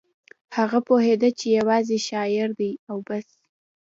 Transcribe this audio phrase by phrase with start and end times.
[0.57, 3.29] هغه پوهېده چې یوازې شاعر دی او بس